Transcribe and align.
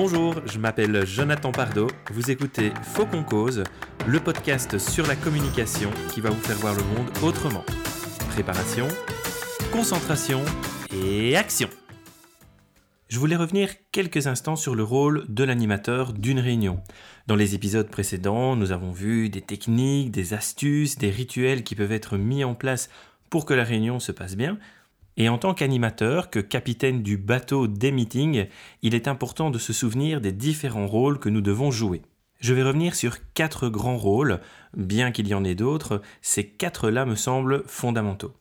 Bonjour, 0.00 0.36
je 0.46 0.60
m'appelle 0.60 1.04
Jonathan 1.04 1.50
Pardo. 1.50 1.88
Vous 2.12 2.30
écoutez 2.30 2.70
Faux 2.84 3.04
qu'on 3.04 3.24
cause, 3.24 3.64
le 4.06 4.20
podcast 4.20 4.78
sur 4.78 5.04
la 5.08 5.16
communication 5.16 5.90
qui 6.14 6.20
va 6.20 6.30
vous 6.30 6.40
faire 6.40 6.54
voir 6.58 6.76
le 6.76 6.84
monde 6.84 7.10
autrement. 7.24 7.64
Préparation, 8.30 8.86
concentration 9.72 10.44
et 10.94 11.36
action. 11.36 11.68
Je 13.08 13.18
voulais 13.18 13.34
revenir 13.34 13.70
quelques 13.90 14.28
instants 14.28 14.54
sur 14.54 14.76
le 14.76 14.84
rôle 14.84 15.24
de 15.28 15.42
l'animateur 15.42 16.12
d'une 16.12 16.38
réunion. 16.38 16.80
Dans 17.26 17.34
les 17.34 17.56
épisodes 17.56 17.90
précédents, 17.90 18.54
nous 18.54 18.70
avons 18.70 18.92
vu 18.92 19.30
des 19.30 19.42
techniques, 19.42 20.12
des 20.12 20.32
astuces, 20.32 20.96
des 20.96 21.10
rituels 21.10 21.64
qui 21.64 21.74
peuvent 21.74 21.90
être 21.90 22.16
mis 22.16 22.44
en 22.44 22.54
place 22.54 22.88
pour 23.30 23.46
que 23.46 23.54
la 23.54 23.64
réunion 23.64 23.98
se 23.98 24.12
passe 24.12 24.36
bien. 24.36 24.58
Et 25.18 25.28
en 25.28 25.36
tant 25.36 25.52
qu'animateur, 25.52 26.30
que 26.30 26.38
capitaine 26.38 27.02
du 27.02 27.18
bateau 27.18 27.66
des 27.66 27.90
meetings, 27.90 28.46
il 28.82 28.94
est 28.94 29.08
important 29.08 29.50
de 29.50 29.58
se 29.58 29.72
souvenir 29.72 30.20
des 30.20 30.30
différents 30.30 30.86
rôles 30.86 31.18
que 31.18 31.28
nous 31.28 31.40
devons 31.40 31.72
jouer. 31.72 32.02
Je 32.38 32.54
vais 32.54 32.62
revenir 32.62 32.94
sur 32.94 33.16
quatre 33.34 33.68
grands 33.68 33.96
rôles, 33.96 34.40
bien 34.76 35.10
qu'il 35.10 35.26
y 35.26 35.34
en 35.34 35.42
ait 35.42 35.56
d'autres, 35.56 36.02
ces 36.22 36.46
quatre-là 36.46 37.04
me 37.04 37.16
semblent 37.16 37.64
fondamentaux. 37.66 38.32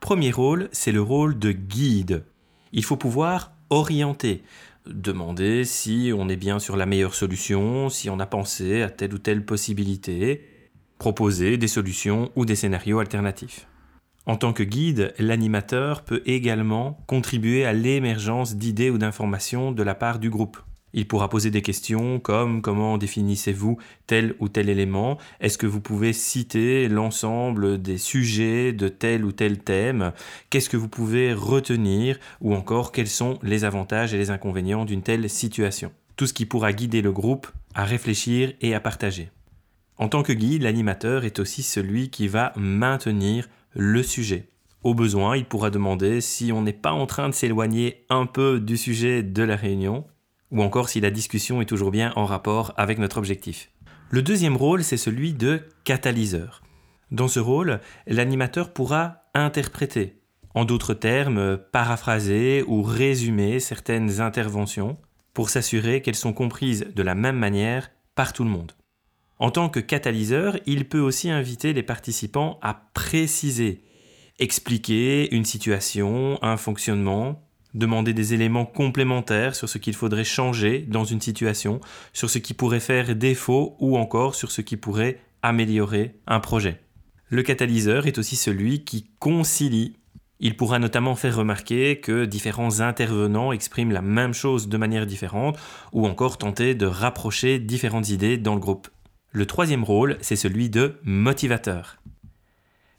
Premier 0.00 0.30
rôle, 0.30 0.70
c'est 0.72 0.92
le 0.92 1.02
rôle 1.02 1.38
de 1.38 1.52
guide. 1.52 2.24
Il 2.72 2.84
faut 2.84 2.96
pouvoir 2.96 3.52
orienter, 3.68 4.42
demander 4.86 5.64
si 5.64 6.10
on 6.16 6.30
est 6.30 6.36
bien 6.36 6.58
sur 6.58 6.78
la 6.78 6.86
meilleure 6.86 7.14
solution, 7.14 7.90
si 7.90 8.08
on 8.08 8.18
a 8.18 8.26
pensé 8.26 8.80
à 8.80 8.88
telle 8.88 9.12
ou 9.12 9.18
telle 9.18 9.44
possibilité, 9.44 10.42
proposer 10.96 11.58
des 11.58 11.68
solutions 11.68 12.32
ou 12.34 12.46
des 12.46 12.56
scénarios 12.56 12.98
alternatifs. 12.98 13.66
En 14.28 14.36
tant 14.36 14.52
que 14.52 14.62
guide, 14.62 15.14
l'animateur 15.18 16.02
peut 16.02 16.20
également 16.26 17.02
contribuer 17.06 17.64
à 17.64 17.72
l'émergence 17.72 18.56
d'idées 18.56 18.90
ou 18.90 18.98
d'informations 18.98 19.72
de 19.72 19.82
la 19.82 19.94
part 19.94 20.18
du 20.18 20.28
groupe. 20.28 20.58
Il 20.92 21.08
pourra 21.08 21.30
poser 21.30 21.50
des 21.50 21.62
questions 21.62 22.20
comme 22.20 22.60
comment 22.60 22.98
définissez-vous 22.98 23.78
tel 24.06 24.34
ou 24.38 24.50
tel 24.50 24.68
élément? 24.68 25.16
Est-ce 25.40 25.56
que 25.56 25.66
vous 25.66 25.80
pouvez 25.80 26.12
citer 26.12 26.88
l'ensemble 26.88 27.80
des 27.80 27.96
sujets 27.96 28.74
de 28.74 28.88
tel 28.88 29.24
ou 29.24 29.32
tel 29.32 29.60
thème? 29.60 30.12
Qu'est-ce 30.50 30.68
que 30.68 30.76
vous 30.76 30.88
pouvez 30.88 31.32
retenir? 31.32 32.18
Ou 32.42 32.54
encore 32.54 32.92
quels 32.92 33.08
sont 33.08 33.38
les 33.42 33.64
avantages 33.64 34.12
et 34.12 34.18
les 34.18 34.28
inconvénients 34.28 34.84
d'une 34.84 35.02
telle 35.02 35.30
situation? 35.30 35.90
Tout 36.16 36.26
ce 36.26 36.34
qui 36.34 36.44
pourra 36.44 36.74
guider 36.74 37.00
le 37.00 37.12
groupe 37.12 37.46
à 37.74 37.86
réfléchir 37.86 38.52
et 38.60 38.74
à 38.74 38.80
partager. 38.80 39.30
En 39.96 40.08
tant 40.08 40.22
que 40.22 40.34
guide, 40.34 40.64
l'animateur 40.64 41.24
est 41.24 41.38
aussi 41.38 41.62
celui 41.62 42.10
qui 42.10 42.28
va 42.28 42.52
maintenir 42.56 43.48
le 43.72 44.02
sujet. 44.02 44.48
Au 44.82 44.94
besoin, 44.94 45.36
il 45.36 45.44
pourra 45.44 45.70
demander 45.70 46.20
si 46.20 46.52
on 46.52 46.62
n'est 46.62 46.72
pas 46.72 46.92
en 46.92 47.06
train 47.06 47.28
de 47.28 47.34
s'éloigner 47.34 48.04
un 48.10 48.26
peu 48.26 48.60
du 48.60 48.76
sujet 48.76 49.22
de 49.22 49.42
la 49.42 49.56
réunion 49.56 50.04
ou 50.50 50.62
encore 50.62 50.88
si 50.88 51.00
la 51.00 51.10
discussion 51.10 51.60
est 51.60 51.66
toujours 51.66 51.90
bien 51.90 52.12
en 52.16 52.24
rapport 52.24 52.72
avec 52.76 52.98
notre 52.98 53.18
objectif. 53.18 53.70
Le 54.10 54.22
deuxième 54.22 54.56
rôle, 54.56 54.82
c'est 54.82 54.96
celui 54.96 55.34
de 55.34 55.62
catalyseur. 55.84 56.62
Dans 57.10 57.28
ce 57.28 57.40
rôle, 57.40 57.80
l'animateur 58.06 58.72
pourra 58.72 59.24
interpréter, 59.34 60.20
en 60.54 60.64
d'autres 60.64 60.94
termes, 60.94 61.58
paraphraser 61.72 62.64
ou 62.66 62.82
résumer 62.82 63.60
certaines 63.60 64.20
interventions 64.20 64.96
pour 65.34 65.50
s'assurer 65.50 66.02
qu'elles 66.02 66.14
sont 66.14 66.32
comprises 66.32 66.86
de 66.94 67.02
la 67.02 67.14
même 67.14 67.36
manière 67.36 67.90
par 68.14 68.32
tout 68.32 68.44
le 68.44 68.50
monde. 68.50 68.72
En 69.38 69.50
tant 69.50 69.68
que 69.68 69.80
catalyseur, 69.80 70.58
il 70.66 70.88
peut 70.88 71.00
aussi 71.00 71.30
inviter 71.30 71.72
les 71.72 71.84
participants 71.84 72.58
à 72.60 72.74
préciser, 72.92 73.84
expliquer 74.38 75.32
une 75.34 75.44
situation, 75.44 76.38
un 76.42 76.56
fonctionnement, 76.56 77.48
demander 77.74 78.14
des 78.14 78.34
éléments 78.34 78.66
complémentaires 78.66 79.54
sur 79.54 79.68
ce 79.68 79.78
qu'il 79.78 79.94
faudrait 79.94 80.24
changer 80.24 80.80
dans 80.80 81.04
une 81.04 81.20
situation, 81.20 81.80
sur 82.12 82.30
ce 82.30 82.38
qui 82.38 82.54
pourrait 82.54 82.80
faire 82.80 83.14
défaut 83.14 83.76
ou 83.78 83.96
encore 83.96 84.34
sur 84.34 84.50
ce 84.50 84.60
qui 84.60 84.76
pourrait 84.76 85.20
améliorer 85.42 86.16
un 86.26 86.40
projet. 86.40 86.80
Le 87.28 87.42
catalyseur 87.42 88.06
est 88.06 88.18
aussi 88.18 88.36
celui 88.36 88.84
qui 88.84 89.10
concilie. 89.18 89.96
Il 90.40 90.56
pourra 90.56 90.78
notamment 90.78 91.14
faire 91.14 91.36
remarquer 91.36 92.00
que 92.00 92.24
différents 92.24 92.80
intervenants 92.80 93.52
expriment 93.52 93.92
la 93.92 94.02
même 94.02 94.32
chose 94.32 94.68
de 94.68 94.76
manière 94.76 95.06
différente 95.06 95.58
ou 95.92 96.06
encore 96.06 96.38
tenter 96.38 96.74
de 96.74 96.86
rapprocher 96.86 97.58
différentes 97.58 98.08
idées 98.08 98.38
dans 98.38 98.54
le 98.54 98.60
groupe. 98.60 98.88
Le 99.38 99.46
troisième 99.46 99.84
rôle, 99.84 100.18
c'est 100.20 100.34
celui 100.34 100.68
de 100.68 100.98
motivateur. 101.04 102.02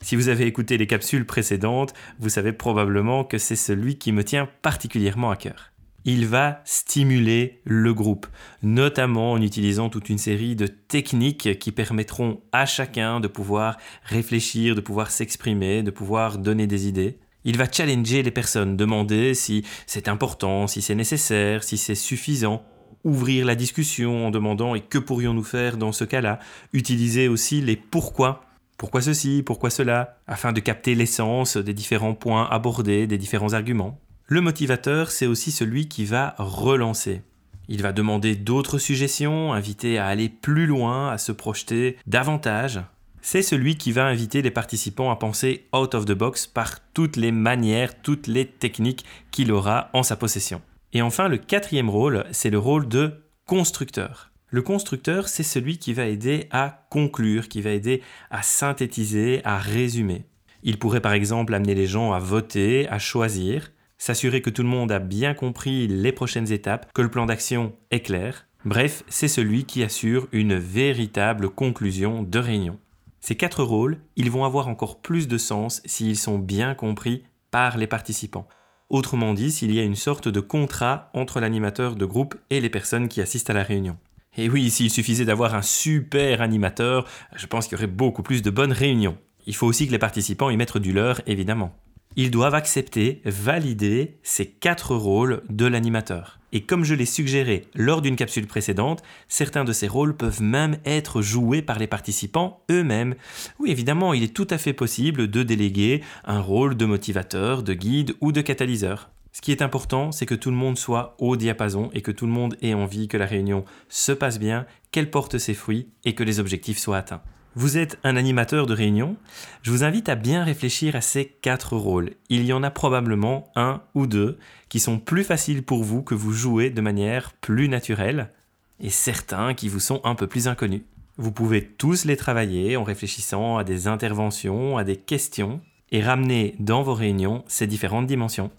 Si 0.00 0.16
vous 0.16 0.30
avez 0.30 0.46
écouté 0.46 0.78
les 0.78 0.86
capsules 0.86 1.26
précédentes, 1.26 1.92
vous 2.18 2.30
savez 2.30 2.54
probablement 2.54 3.24
que 3.24 3.36
c'est 3.36 3.56
celui 3.56 3.98
qui 3.98 4.10
me 4.10 4.24
tient 4.24 4.48
particulièrement 4.62 5.30
à 5.30 5.36
cœur. 5.36 5.70
Il 6.06 6.26
va 6.26 6.62
stimuler 6.64 7.60
le 7.64 7.92
groupe, 7.92 8.26
notamment 8.62 9.32
en 9.32 9.42
utilisant 9.42 9.90
toute 9.90 10.08
une 10.08 10.16
série 10.16 10.56
de 10.56 10.66
techniques 10.66 11.58
qui 11.58 11.72
permettront 11.72 12.40
à 12.52 12.64
chacun 12.64 13.20
de 13.20 13.28
pouvoir 13.28 13.76
réfléchir, 14.04 14.74
de 14.74 14.80
pouvoir 14.80 15.10
s'exprimer, 15.10 15.82
de 15.82 15.90
pouvoir 15.90 16.38
donner 16.38 16.66
des 16.66 16.88
idées. 16.88 17.18
Il 17.44 17.58
va 17.58 17.70
challenger 17.70 18.22
les 18.22 18.30
personnes, 18.30 18.78
demander 18.78 19.34
si 19.34 19.62
c'est 19.86 20.08
important, 20.08 20.66
si 20.68 20.80
c'est 20.80 20.94
nécessaire, 20.94 21.62
si 21.62 21.76
c'est 21.76 21.94
suffisant, 21.94 22.64
ouvrir 23.04 23.46
la 23.46 23.54
discussion 23.54 24.26
en 24.26 24.30
demandant 24.30 24.74
et 24.74 24.80
que 24.80 24.98
pourrions-nous 24.98 25.44
faire 25.44 25.76
dans 25.76 25.92
ce 25.92 26.04
cas-là, 26.04 26.38
utiliser 26.72 27.28
aussi 27.28 27.60
les 27.60 27.76
pourquoi 27.76 28.44
pourquoi 28.80 29.02
ceci? 29.02 29.42
Pourquoi 29.44 29.68
cela? 29.68 30.16
Afin 30.26 30.54
de 30.54 30.60
capter 30.60 30.94
l'essence 30.94 31.58
des 31.58 31.74
différents 31.74 32.14
points 32.14 32.48
abordés, 32.50 33.06
des 33.06 33.18
différents 33.18 33.52
arguments. 33.52 34.00
Le 34.26 34.40
motivateur, 34.40 35.10
c'est 35.10 35.26
aussi 35.26 35.52
celui 35.52 35.86
qui 35.86 36.06
va 36.06 36.34
relancer. 36.38 37.20
Il 37.68 37.82
va 37.82 37.92
demander 37.92 38.36
d'autres 38.36 38.78
suggestions, 38.78 39.52
inviter 39.52 39.98
à 39.98 40.06
aller 40.06 40.30
plus 40.30 40.66
loin, 40.66 41.10
à 41.10 41.18
se 41.18 41.30
projeter 41.30 41.98
davantage. 42.06 42.80
C'est 43.20 43.42
celui 43.42 43.76
qui 43.76 43.92
va 43.92 44.06
inviter 44.06 44.40
les 44.40 44.50
participants 44.50 45.10
à 45.10 45.16
penser 45.16 45.66
out 45.76 45.94
of 45.94 46.06
the 46.06 46.12
box 46.12 46.46
par 46.46 46.80
toutes 46.94 47.16
les 47.16 47.32
manières, 47.32 48.00
toutes 48.00 48.28
les 48.28 48.46
techniques 48.46 49.04
qu'il 49.30 49.52
aura 49.52 49.90
en 49.92 50.02
sa 50.02 50.16
possession. 50.16 50.62
Et 50.92 51.02
enfin, 51.02 51.28
le 51.28 51.38
quatrième 51.38 51.90
rôle, 51.90 52.24
c'est 52.32 52.50
le 52.50 52.58
rôle 52.58 52.88
de 52.88 53.12
constructeur. 53.46 54.32
Le 54.48 54.62
constructeur, 54.62 55.28
c'est 55.28 55.44
celui 55.44 55.78
qui 55.78 55.92
va 55.92 56.06
aider 56.06 56.48
à 56.50 56.86
conclure, 56.90 57.48
qui 57.48 57.60
va 57.60 57.70
aider 57.70 58.02
à 58.30 58.42
synthétiser, 58.42 59.40
à 59.44 59.58
résumer. 59.58 60.24
Il 60.64 60.78
pourrait 60.78 61.00
par 61.00 61.12
exemple 61.12 61.54
amener 61.54 61.74
les 61.74 61.86
gens 61.86 62.12
à 62.12 62.18
voter, 62.18 62.88
à 62.88 62.98
choisir, 62.98 63.70
s'assurer 63.98 64.42
que 64.42 64.50
tout 64.50 64.62
le 64.62 64.68
monde 64.68 64.90
a 64.90 64.98
bien 64.98 65.34
compris 65.34 65.86
les 65.86 66.10
prochaines 66.10 66.50
étapes, 66.50 66.90
que 66.92 67.02
le 67.02 67.10
plan 67.10 67.26
d'action 67.26 67.72
est 67.92 68.00
clair. 68.00 68.46
Bref, 68.64 69.04
c'est 69.08 69.28
celui 69.28 69.64
qui 69.64 69.84
assure 69.84 70.26
une 70.32 70.56
véritable 70.56 71.48
conclusion 71.48 72.24
de 72.24 72.38
réunion. 72.38 72.78
Ces 73.20 73.36
quatre 73.36 73.62
rôles, 73.62 73.98
ils 74.16 74.30
vont 74.30 74.44
avoir 74.44 74.68
encore 74.68 75.00
plus 75.00 75.28
de 75.28 75.38
sens 75.38 75.80
s'ils 75.84 76.18
sont 76.18 76.38
bien 76.38 76.74
compris 76.74 77.22
par 77.50 77.78
les 77.78 77.86
participants. 77.86 78.48
Autrement 78.90 79.34
dit, 79.34 79.52
s'il 79.52 79.72
y 79.72 79.78
a 79.78 79.84
une 79.84 79.94
sorte 79.94 80.26
de 80.26 80.40
contrat 80.40 81.10
entre 81.14 81.38
l'animateur 81.38 81.94
de 81.94 82.04
groupe 82.04 82.34
et 82.50 82.60
les 82.60 82.70
personnes 82.70 83.06
qui 83.06 83.20
assistent 83.20 83.50
à 83.50 83.54
la 83.54 83.62
réunion. 83.62 83.96
Et 84.36 84.48
oui, 84.48 84.68
s'il 84.68 84.90
suffisait 84.90 85.24
d'avoir 85.24 85.54
un 85.54 85.62
super 85.62 86.42
animateur, 86.42 87.06
je 87.36 87.46
pense 87.46 87.68
qu'il 87.68 87.78
y 87.78 87.80
aurait 87.80 87.86
beaucoup 87.86 88.24
plus 88.24 88.42
de 88.42 88.50
bonnes 88.50 88.72
réunions. 88.72 89.16
Il 89.46 89.54
faut 89.54 89.68
aussi 89.68 89.86
que 89.86 89.92
les 89.92 89.98
participants 89.98 90.50
y 90.50 90.56
mettent 90.56 90.76
du 90.76 90.92
leur, 90.92 91.20
évidemment. 91.28 91.72
Ils 92.16 92.32
doivent 92.32 92.56
accepter, 92.56 93.22
valider 93.24 94.18
ces 94.24 94.46
quatre 94.46 94.96
rôles 94.96 95.42
de 95.48 95.66
l'animateur. 95.66 96.39
Et 96.52 96.62
comme 96.62 96.84
je 96.84 96.94
l'ai 96.94 97.06
suggéré 97.06 97.66
lors 97.74 98.02
d'une 98.02 98.16
capsule 98.16 98.46
précédente, 98.46 99.02
certains 99.28 99.64
de 99.64 99.72
ces 99.72 99.88
rôles 99.88 100.16
peuvent 100.16 100.42
même 100.42 100.78
être 100.84 101.22
joués 101.22 101.62
par 101.62 101.78
les 101.78 101.86
participants 101.86 102.62
eux-mêmes. 102.70 103.14
Oui, 103.58 103.70
évidemment, 103.70 104.12
il 104.14 104.22
est 104.22 104.34
tout 104.34 104.48
à 104.50 104.58
fait 104.58 104.72
possible 104.72 105.28
de 105.28 105.42
déléguer 105.42 106.02
un 106.24 106.40
rôle 106.40 106.76
de 106.76 106.86
motivateur, 106.86 107.62
de 107.62 107.74
guide 107.74 108.14
ou 108.20 108.32
de 108.32 108.40
catalyseur. 108.40 109.10
Ce 109.32 109.40
qui 109.40 109.52
est 109.52 109.62
important, 109.62 110.10
c'est 110.10 110.26
que 110.26 110.34
tout 110.34 110.50
le 110.50 110.56
monde 110.56 110.76
soit 110.76 111.14
au 111.18 111.36
diapason 111.36 111.90
et 111.94 112.02
que 112.02 112.10
tout 112.10 112.26
le 112.26 112.32
monde 112.32 112.56
ait 112.62 112.74
envie 112.74 113.06
que 113.06 113.16
la 113.16 113.26
réunion 113.26 113.64
se 113.88 114.10
passe 114.10 114.40
bien, 114.40 114.66
qu'elle 114.90 115.10
porte 115.10 115.38
ses 115.38 115.54
fruits 115.54 115.88
et 116.04 116.14
que 116.14 116.24
les 116.24 116.40
objectifs 116.40 116.78
soient 116.78 116.98
atteints. 116.98 117.22
Vous 117.56 117.78
êtes 117.78 117.98
un 118.04 118.14
animateur 118.14 118.66
de 118.66 118.74
réunion, 118.74 119.16
je 119.62 119.72
vous 119.72 119.82
invite 119.82 120.08
à 120.08 120.14
bien 120.14 120.44
réfléchir 120.44 120.94
à 120.94 121.00
ces 121.00 121.26
quatre 121.26 121.76
rôles. 121.76 122.12
Il 122.28 122.44
y 122.44 122.52
en 122.52 122.62
a 122.62 122.70
probablement 122.70 123.50
un 123.56 123.82
ou 123.96 124.06
deux 124.06 124.38
qui 124.68 124.78
sont 124.78 125.00
plus 125.00 125.24
faciles 125.24 125.64
pour 125.64 125.82
vous 125.82 126.02
que 126.02 126.14
vous 126.14 126.30
jouez 126.30 126.70
de 126.70 126.80
manière 126.80 127.32
plus 127.40 127.68
naturelle 127.68 128.30
et 128.78 128.88
certains 128.88 129.54
qui 129.54 129.68
vous 129.68 129.80
sont 129.80 130.00
un 130.04 130.14
peu 130.14 130.28
plus 130.28 130.46
inconnus. 130.46 130.82
Vous 131.16 131.32
pouvez 131.32 131.64
tous 131.64 132.04
les 132.04 132.16
travailler 132.16 132.76
en 132.76 132.84
réfléchissant 132.84 133.58
à 133.58 133.64
des 133.64 133.88
interventions, 133.88 134.78
à 134.78 134.84
des 134.84 134.96
questions 134.96 135.60
et 135.90 136.02
ramener 136.02 136.54
dans 136.60 136.84
vos 136.84 136.94
réunions 136.94 137.42
ces 137.48 137.66
différentes 137.66 138.06
dimensions. 138.06 138.52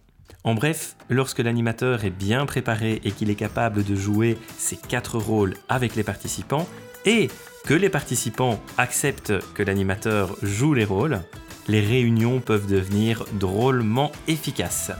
En 0.43 0.53
bref, 0.53 0.97
lorsque 1.07 1.39
l'animateur 1.39 2.03
est 2.03 2.09
bien 2.09 2.45
préparé 2.45 2.99
et 3.05 3.11
qu'il 3.11 3.29
est 3.29 3.35
capable 3.35 3.85
de 3.85 3.95
jouer 3.95 4.37
ces 4.57 4.75
quatre 4.75 5.17
rôles 5.17 5.53
avec 5.69 5.95
les 5.95 6.03
participants, 6.03 6.67
et 7.05 7.29
que 7.65 7.73
les 7.73 7.89
participants 7.89 8.59
acceptent 8.77 9.33
que 9.53 9.63
l'animateur 9.63 10.35
joue 10.41 10.73
les 10.73 10.85
rôles, 10.85 11.21
les 11.67 11.81
réunions 11.81 12.39
peuvent 12.39 12.67
devenir 12.67 13.25
drôlement 13.33 14.11
efficaces. 14.27 14.91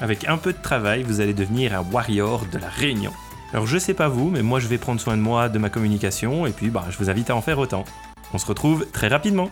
Avec 0.00 0.28
un 0.28 0.36
peu 0.36 0.52
de 0.52 0.62
travail, 0.62 1.02
vous 1.02 1.20
allez 1.20 1.34
devenir 1.34 1.74
un 1.74 1.82
warrior 1.82 2.44
de 2.52 2.58
la 2.58 2.68
réunion. 2.68 3.12
Alors 3.52 3.66
je 3.66 3.78
sais 3.78 3.94
pas 3.94 4.08
vous, 4.08 4.30
mais 4.30 4.42
moi 4.42 4.60
je 4.60 4.68
vais 4.68 4.78
prendre 4.78 5.00
soin 5.00 5.16
de 5.16 5.22
moi, 5.22 5.48
de 5.48 5.58
ma 5.58 5.70
communication, 5.70 6.46
et 6.46 6.52
puis 6.52 6.68
bah, 6.68 6.84
je 6.90 6.98
vous 6.98 7.10
invite 7.10 7.30
à 7.30 7.36
en 7.36 7.40
faire 7.40 7.58
autant. 7.58 7.84
On 8.34 8.38
se 8.38 8.46
retrouve 8.46 8.86
très 8.92 9.08
rapidement 9.08 9.50